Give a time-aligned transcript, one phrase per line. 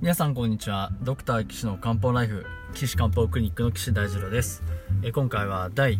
[0.00, 0.92] 皆さんこんにちは。
[1.02, 4.62] ドクター岸の漢方ライフ岸漢方クリニックの岸大二郎です。
[5.02, 5.98] え今回は第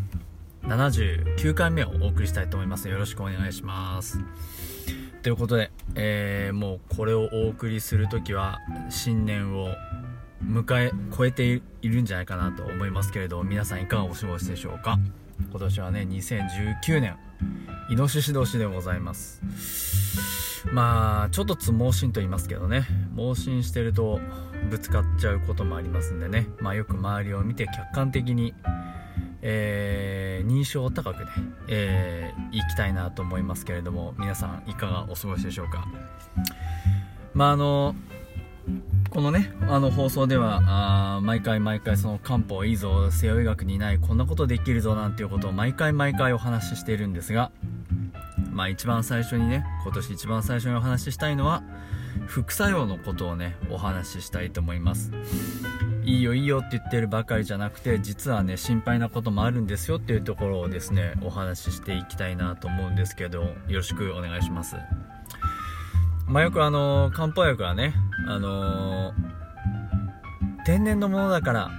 [0.62, 2.88] 79回目をお送りしたいと思います。
[2.88, 4.20] よろしくお願いします。
[5.22, 9.70] ということで、えー、もうこれをお送りする時は新年を
[10.44, 14.96] 迎え超えているんじゃないかなと思いますけれど皆さんいかがお過ごしでしょうか？
[15.50, 17.16] 今年はね2019年
[17.91, 20.47] イノシシ年でございます。
[20.73, 22.87] まあちょっとつ盲信と言いますけどね。
[23.14, 24.20] 盲信してると
[24.70, 26.48] ぶつかっちゃうこともありますんでね。
[26.61, 28.55] まあよく周りを見て客観的に
[29.41, 31.31] えー、認証を高くね、
[31.69, 34.15] えー、いきたいなと思いますけれども。
[34.19, 35.87] 皆さんいかがお過ごしでしょうか。
[37.34, 37.94] まああの
[39.11, 47.50] このねあの放送ではあ毎回毎回その漢方いいぞ西洋医学にいないこんなことできるぞなんていうことを毎回毎回お話ししているんですが
[48.58, 51.62] まあ一番最初にね、今年一番最初にお話ししたいのは、
[52.26, 55.12] 副作用のことをね、お話ししたいと思います。
[56.02, 64.75] いいよいいよって言ってるばかりじゃなくて、実はね、心配なこともあるんですよっていうところをですね、お話ししていきたいなと思うんですけど、よろしくお願いします。
[66.26, 67.94] まあよくあの、漢方薬はね、
[68.26, 69.14] あのー、
[70.66, 71.70] 天然のものだから、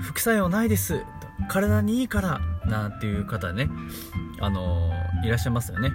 [0.00, 1.02] 副作用ないです。
[1.48, 3.68] 体にいいから、なんていう方ね、
[4.40, 5.90] あのー、いらっしゃいますよね。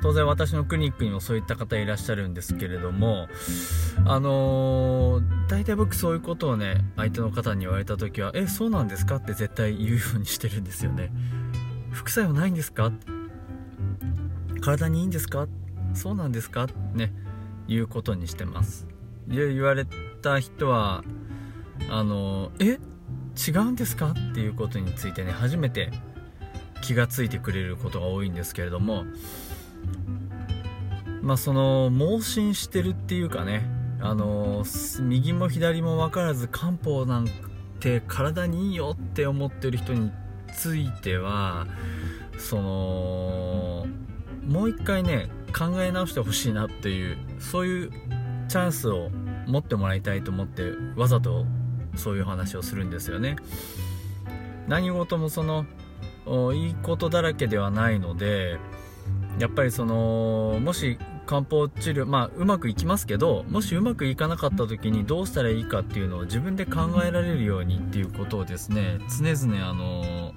[0.00, 3.28] 当然私のクリニックにもそういった方いらっしゃるんですけれども
[4.06, 11.10] あのー、大体僕そういうことをね相手の方に言われた時は「えそうなんですか?」って絶対言うようにしてるんですよね。
[11.90, 12.92] 副作用ないんですか？
[14.60, 15.48] 体にいいんですか？
[15.94, 16.68] そうなんですか？
[16.94, 17.12] ね
[17.66, 18.86] 言うことにしてます。
[19.26, 19.84] で言われ
[20.22, 21.02] た人は
[21.90, 22.80] あのー、え
[23.50, 24.10] 違うんですか？
[24.12, 25.90] っていうことについてね初めて
[26.82, 29.04] 気がついてくれることが多いんですけれども
[31.22, 33.68] まあその盲信してるっていうかね
[34.00, 34.64] あの
[35.00, 37.28] 右も左も分からず漢方なん
[37.80, 40.12] て体にいいよって思ってる人に
[40.54, 41.66] ついては
[42.38, 43.86] その
[44.46, 47.90] もう一回ね考え直してほしいなっていうそういう
[48.48, 49.10] チャンスを
[49.46, 51.44] 持ってもらいたいと思ってわざと
[51.96, 53.36] そういう話をするんですよね。
[54.68, 55.64] 何事もその
[56.54, 58.58] いいことだらけではないので
[59.38, 70.32] やっぱりそのもし漢方治療まあうまくいきますけどもしうまくいかなかった時にどうしたらいいかっていうのを自分で考えられるようにっていうことをですね常々あの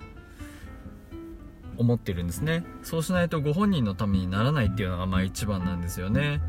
[1.77, 2.63] 思ってるんですね。
[2.83, 6.41] そうしないとご本人のためにならないっていうのがまあ一番なんですよね。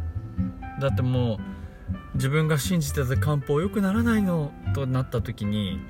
[0.81, 5.81] だってもう自分が信じてた漢方良くならないのとなった時に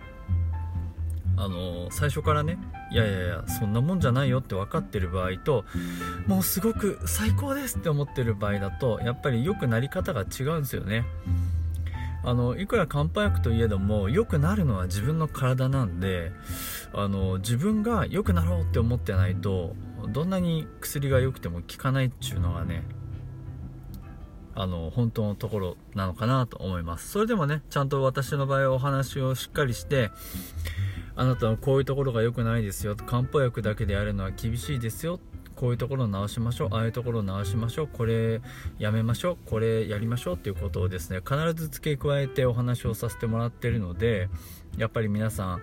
[1.37, 2.59] あの最初からね
[2.93, 5.65] いやいやいやそんなもんじゃないよって分かってる場合と
[6.27, 11.07] もうすごく最高ですって思ってる場合だとやっぱり良くなり方が違うんですよね。
[12.25, 16.31] あのいくら漢方薬といえども良くなるのは自分の体なんで
[16.93, 19.75] あの自分が良くなろうって思ってないと
[20.09, 22.85] どんなに薬が良くても効かないっていうのがね
[24.55, 27.09] あの本当のところなのかなと思います。
[27.09, 30.11] それでもねちゃんと私の場合はお話をしっかりして
[31.15, 32.97] あなたのこういうところが良くないですよ。
[32.97, 35.21] 漢方薬だけでやるのは厳しいですよ。
[35.55, 36.69] こういうところを直しましょう。
[36.73, 37.89] ああいうところを直しましょう。
[37.89, 38.41] これ
[38.79, 39.37] やめましょう。
[39.49, 44.29] これやりましょうっていうことをですね必ず付け加えてお話をさせてもらってるので
[44.77, 45.63] やっぱり皆さん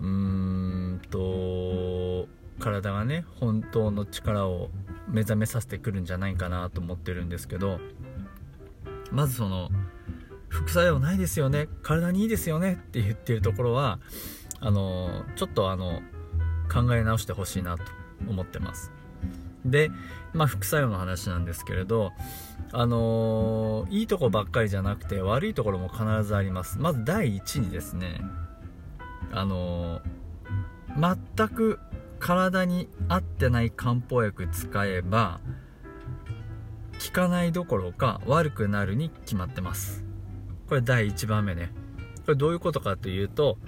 [0.00, 2.28] うーんと
[2.60, 4.70] 体がね本当の力を
[5.08, 7.80] 目覚めさせてくるんじゃないかなと思ってるんですけど
[9.10, 9.70] まずその
[10.48, 11.68] 副作用ないですよね。
[11.82, 13.98] 体にいいですよねって言ってるところは
[14.60, 16.02] あのちょっとあの
[16.72, 17.84] 考え直してほしいなと
[18.28, 18.92] 思ってます。
[19.64, 19.90] で、
[20.32, 22.12] まあ、副作用の話なんですけれど
[22.72, 26.78] あのいいとこばっかりじゃなくて悪いところも必ずあります。
[26.78, 28.20] まず第一にですね
[29.32, 30.00] あの
[30.96, 31.78] 全く
[32.18, 35.40] 体に合ってない漢方薬使えば
[37.06, 40.04] 効かないどころか悪くなるに決まってます。
[40.68, 41.72] これ第1番目ね。
[42.24, 43.58] これどういうことかというと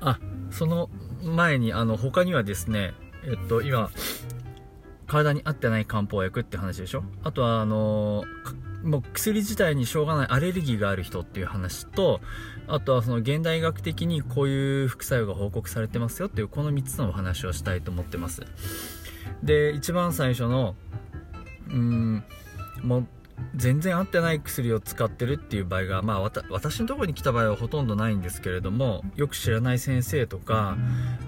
[0.00, 0.18] あ
[0.50, 0.90] その
[1.22, 2.92] 前にあの他にはですね
[3.24, 3.90] えっと今
[5.06, 7.02] 体に合ってない漢方薬って話でしょ？
[7.24, 8.24] あとはあの
[8.84, 12.20] もう薬自体にしょうがないアレルギーがある人っていう話と
[12.66, 18.42] あとはその現代医学的にこういう副作用が報告されてますよっていうこの3つのお話をしたいと思ってます。
[19.42, 20.76] で一番最初の
[21.68, 22.24] うん
[22.82, 23.06] も
[23.54, 26.20] 全然合ってない薬を使ってるっていう場合が、まあ、
[26.50, 30.76] 私のところに来た場合はほとんどないんですけれどもよく知らない先生とか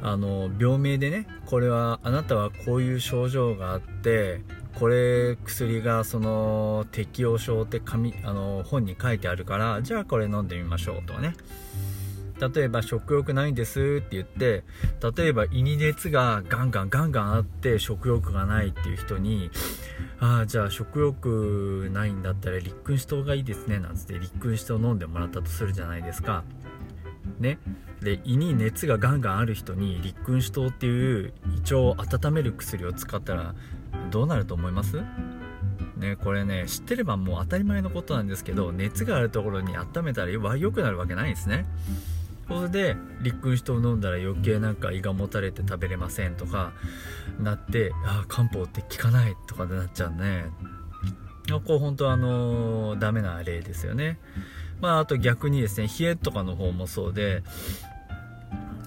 [0.03, 4.41] あの病名でねこれはあなたはこういう症状があって
[4.79, 11.35] これ薬がその適応症って紙あの本に書いてあるからじゃあこれ飲んでみましょうとかね。
[12.51, 14.65] 例えば食欲ないんですって言って
[15.17, 19.53] 例えば胃に熱がガンガンガンガンあって食欲がないっていう人に
[20.25, 26.45] ああじゃあ食欲ないんだったら立君子糖がいいですねなんつって立君子糖飲んでもらったとするじゃないですか。
[27.41, 27.59] ね。
[28.01, 33.55] で胃に熱がガンガンある人に立君子糖っていう胃腸を温める薬を使ったら
[34.13, 35.03] どうなると思います？
[35.97, 41.65] ね、これね知ってればもう当たり前のことなんですけど熱があるところに温めたら良くなるわけないんですね。
[42.55, 46.73] それで立君子糖を飲んだら余計なんか胃がもたれて食べれませんとか
[47.41, 50.47] なってああ漢方って効かないとかなっちゃうね。
[51.67, 54.19] こう本当あのー、ダメな例ですよね。
[54.81, 57.43] まああと逆にですね冷えとかの方もそうで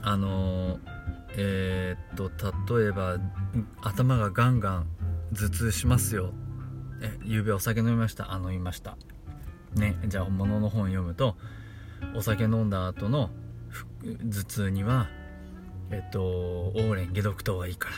[0.02, 0.80] あのー、
[1.38, 3.18] えー、っと例えば
[3.82, 4.88] 頭がガンガン
[5.34, 6.34] 頭痛しますよ。
[7.02, 8.34] え夕べお酒飲みました？
[8.34, 8.98] あ飲みました。
[9.76, 11.36] ねじゃあ本物の本読むと
[12.16, 13.30] お酒飲んだ後の
[14.06, 15.08] 頭痛には
[15.92, 17.96] えっとオーレン解毒糖がいいから。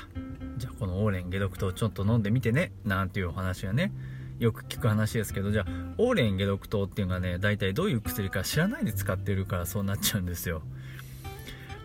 [0.57, 2.71] じゃあこのオーレン解毒糖ちょっと飲んでみてね。
[2.83, 3.91] なんていうお話がね
[4.39, 5.51] よく聞く話ですけど。
[5.51, 5.65] じゃあ
[5.97, 10.61] オーレン解毒糖っていうのがね大体どういう薬か知らないで使ってるからそうなっちゃうんですよ。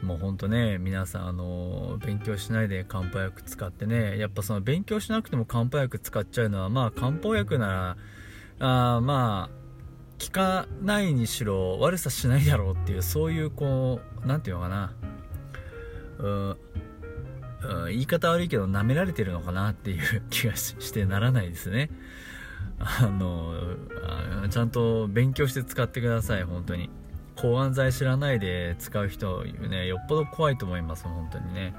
[0.03, 7.97] もうほんとね皆さんあの勉強しないで漢方薬使ってねやっぱその勉強しなくても漢方薬使っちゃうのはまあ漢方薬な
[8.59, 9.62] らあまあ
[10.25, 14.93] 効かないにしろ悪さしないだろうっていうそういうこう何て言うのかな。
[16.19, 16.57] うん、うん、
[17.89, 21.91] 言い方悪いけど舐められてるのかなっていう気がしてならないですね。
[22.79, 26.91] あのちゃんと勉強して使ってください本当に。
[27.35, 31.75] 抗がん剤知らないで使う人ねよっぽど怖いと思います本当にね。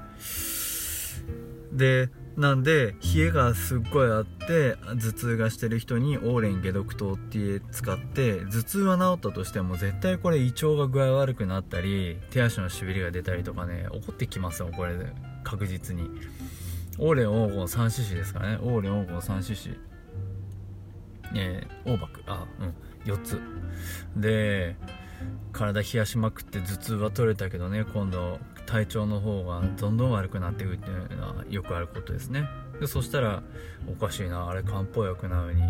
[1.72, 15.12] でなんで冷えがすっごいあって頭痛がしてる人にオーレン解毒糖って使って頭痛は治ったとしても絶対これ胃腸が具合悪くなったり手足のしびれが出たりとかね起こってきますよこれで。
[15.44, 16.10] 確実に。
[16.98, 18.58] オーレン黄金 3cc ですからね。
[18.62, 19.76] オーレン黄金 3cc
[21.36, 23.12] えー、オーバクあうん。
[23.12, 23.40] 4つ。
[24.16, 24.76] で
[25.52, 32.48] 体冷やしまくって頭痛は取れたけどね今度体調の方がどんどん悪くなっていくっていうのはよくあることですね。
[32.80, 33.42] でそしたら
[33.88, 35.62] おかしいなあれ漢方薬なのに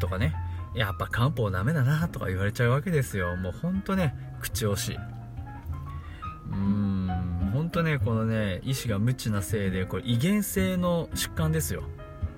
[0.00, 0.34] とかね。
[0.74, 3.36] やっぱ漢方ダメだなとか言われちゃうわけですよ。
[3.36, 4.96] もうほんとね口惜しい。
[4.96, 11.82] うーんほんとねこのね医師が無知なせいでこれ遺伝性の疾患ですよ。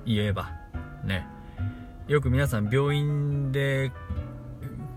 [0.04, 0.50] 言えば。
[1.04, 1.26] ね。
[2.08, 3.92] よく皆さん病院で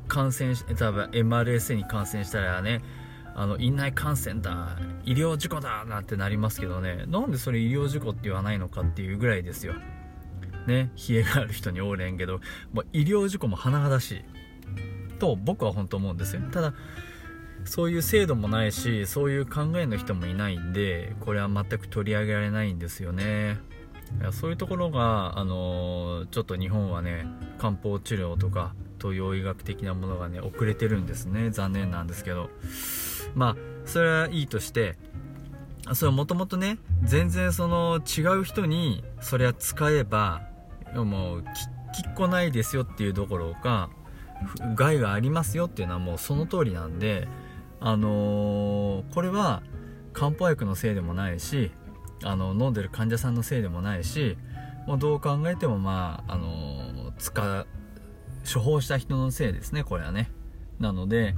[0.07, 2.81] 感染し多分 MRSA に感染したらね
[3.39, 7.05] あの院内感染だ医療事故だなんてなりますけどね。
[7.07, 9.75] なんでそれ医療事故って言わないのかっていうぐらいですよ。
[10.65, 12.41] ね冷えがある人におれんけど
[12.73, 14.23] もう医療事故も甚だしい
[15.19, 16.41] と僕は本当思うんですよ。
[16.51, 16.73] ただ
[17.63, 23.59] そういう制度もないしそういう考えの人もいないんでこれは全く取り上げられないんですよね。
[24.31, 27.27] そういうところが、あのー、ちょっと日本はね
[27.59, 31.51] 漢方治療とか東洋医学的なものがね遅れてるんですね。
[31.51, 32.49] 残念なんですけど。
[33.37, 34.97] まあそれはいいとして
[35.93, 40.41] それもともとね全然その違う人にそれは使えば
[40.93, 41.45] もうき
[42.09, 43.89] っこないですよっていうどころか
[44.75, 47.27] 害がありますよっていうのはもうその通りなんで
[47.79, 49.61] あのー、これは
[50.13, 51.71] 漢方薬のせいでもないし
[52.23, 54.37] あの飲んでる患者さんのせいでもないし
[54.87, 57.65] もうどう考えてもまああの使
[58.51, 60.31] 処方した人のせいですねこれはね。
[60.79, 61.35] なので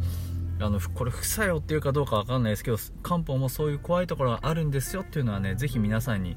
[0.61, 6.35] あのこれ副作用っていうかどうかわかんないですけど漢方もそういう怖いところがあるんですよっていうのはね是非皆さんに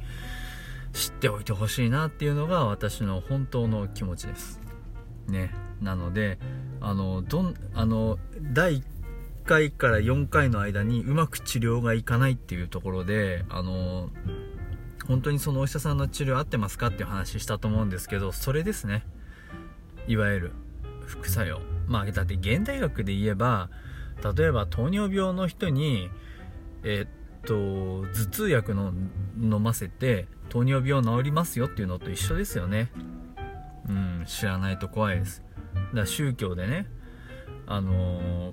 [0.93, 4.61] 知っておいてほしいなっていうのが私の本当の気持ちです。
[5.27, 5.53] ね。
[5.81, 6.39] なので
[6.81, 8.19] あのどんあの
[8.53, 8.83] 第1
[9.45, 14.11] 回から4回の間にうまく治療がいかないっていうところであの
[15.09, 19.05] 本当にそのお医者さんの治療合ってますかっていう話したと思うんですけどそれですね。
[20.07, 20.53] いわゆる
[21.07, 21.61] 副作用。
[21.89, 23.71] まあだって現代学で言えば
[24.23, 26.11] 例えば糖尿病の人に
[26.85, 28.93] え、っと頭痛薬の
[29.41, 32.91] 飲ませて糖尿病治りますよっていうのと一緒ですよね。
[33.89, 35.43] うん知らないと怖いです。
[35.75, 36.87] だから宗教でね
[37.67, 38.53] あの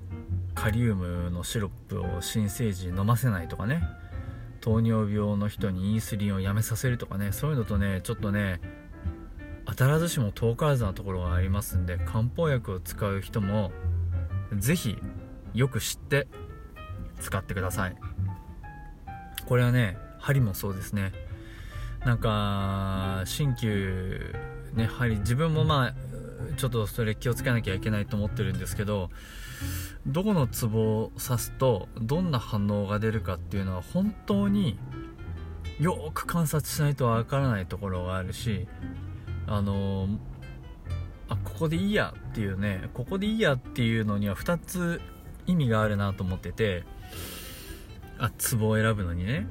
[0.54, 3.82] カリウムのシロップを新生児に飲ませないとかね
[4.60, 8.60] 糖尿病の人にインスリンをやめさせるとかねそういうのとねちょっとね
[9.66, 13.72] 当たらずしも遠からずなところがありますんで漢方薬を使う人も
[14.56, 14.98] 是非
[15.54, 16.28] よく知って
[17.20, 17.96] 使ってください。
[19.46, 21.12] これはね針もそうですね。
[22.04, 24.34] なんか鍼灸
[24.74, 25.94] ね針自分もまあ
[26.56, 29.10] ちょっとそれ気をつけなきゃいけないと思ってるんですけど
[30.06, 34.78] どこのツボを刺すとどんな反応が出るかっていうのは本当に
[35.78, 38.66] よく観察しないとわからないところがあるし
[39.46, 40.08] あの
[41.28, 45.00] あここでいいやっていうねここでいいやっていうのには2つ
[45.46, 46.84] 意味があるなと思ってて
[48.18, 49.46] あツボを選ぶのにね。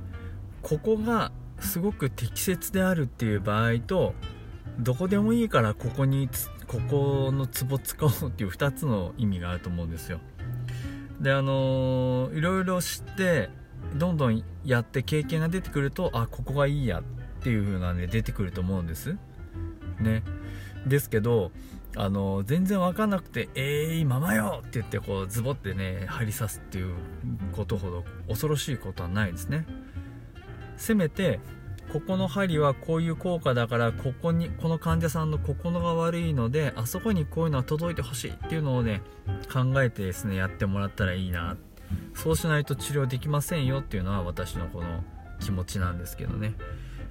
[0.61, 4.13] ここがすごく適切であるっていう場合と
[4.79, 6.29] どこでもいいからここに
[6.67, 10.19] ここのツボ使おうっていう2つの意味があると思うんですよ。
[11.19, 13.49] であのー、いろいろ知って
[13.95, 17.03] どんどんやって経験が出てくるとあここがいいやっ
[17.41, 19.17] ていう風なね出てくると思うんです。
[19.99, 20.23] ね。
[20.85, 21.51] ですけど
[21.95, 26.93] あの全然分かんなくて「えー、ままよ!」って言ってこうズボってね針刺すっていう
[27.51, 29.65] ことほど恐ろしいことはないですね
[30.77, 31.39] せめて
[31.91, 39.01] ここの針はこういう効果だからここにこの患者さんのここのが悪いのであそこにこういうのは届いてほしいっていうのをね
[39.51, 41.57] 考えてですねやってもらったらいいな
[42.13, 45.03] そうしないと治療できませんよっていうのは私のこの
[45.39, 46.53] 気持ちなんですけどね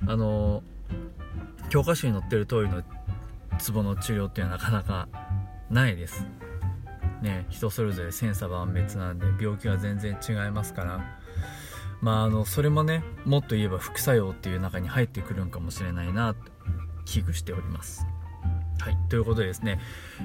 [0.07, 0.63] あの
[1.71, 2.83] 教科書に載ってる通りの
[3.59, 5.09] ツボの治療っていうのはなかなか
[5.71, 6.27] ないです。
[7.23, 11.19] ね人それぞれ千差万別なんで病気は全然違いますから。
[12.01, 16.41] まああのそれもねもっと言えば副作用っていう中に入ってくるんかもしれないなと
[17.05, 18.07] 危惧しております。
[18.81, 19.81] はいということでですね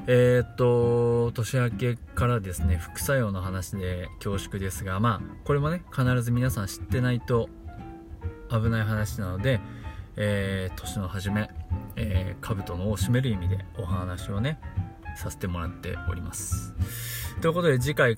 [0.05, 7.49] えー、っと年明けからですね副作用の話で恐縮ですがまあこれもね必ず皆さん知ってないと
[8.51, 9.59] 危ない話なので、
[10.15, 11.49] えー、年の初め、
[11.95, 14.59] えー、兜の尾を締める意味でお話をね
[15.15, 16.73] させてもらっております。
[17.41, 18.17] ということで次回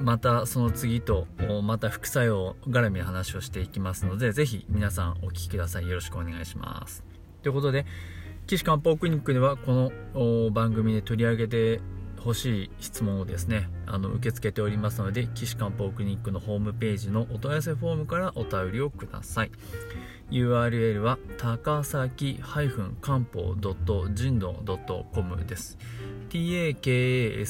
[0.00, 1.26] またその次と
[1.62, 5.88] また副作用絡みの話をしていきますのでぜひ皆さんお聴きください。
[5.88, 7.04] よろしくお願いします。
[7.42, 7.86] ということで
[8.46, 11.80] 岸漢方クリニックではこの番組で取り上げて
[12.26, 19.52] ほしい質問をですねあの受け付けておりますので岸漢方クリニックのホームページのお問い合わせフォームからお便りをください
[20.30, 22.40] URL は高崎
[23.00, 23.54] 漢方
[24.12, 24.54] 人道
[25.14, 25.78] .com です
[26.28, 27.46] takasaki-